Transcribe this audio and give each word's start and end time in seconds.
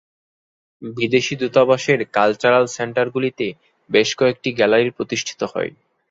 বিদেশি 0.81 1.33
দূতাবাসের 1.41 1.99
কালচারাল 2.15 2.65
সেন্টারগুলিতে 2.77 3.47
বেশ 3.89 4.09
কয়েকটি 4.19 4.49
গ্যালারি 4.57 4.91
প্রতিষ্ঠিত 4.97 5.41
হয়। 5.53 5.71